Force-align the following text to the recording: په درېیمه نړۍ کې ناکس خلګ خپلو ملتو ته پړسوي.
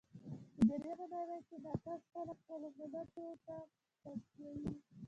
په 0.67 0.75
درېیمه 0.81 1.05
نړۍ 1.15 1.39
کې 1.47 1.57
ناکس 1.65 2.01
خلګ 2.11 2.35
خپلو 2.41 2.67
ملتو 2.79 3.25
ته 3.45 3.55
پړسوي. 4.01 4.69